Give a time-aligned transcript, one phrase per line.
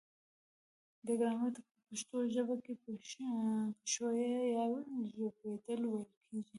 [1.05, 4.63] و ګرامر ته په پښتو ژبه کې پښويه يا
[5.11, 6.49] ژبدود ويل کيږي